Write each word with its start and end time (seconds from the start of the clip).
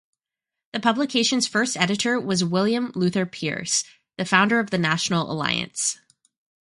The 0.73 0.79
publication's 0.79 1.45
first 1.47 1.77
editor 1.77 2.19
was 2.19 2.43
William 2.43 2.91
Luther 2.95 3.27
Pierce, 3.27 3.83
the 4.17 4.25
founder 4.25 4.59
of 4.59 4.71
the 4.71 4.79
National 4.79 5.31
Alliance. 5.31 5.99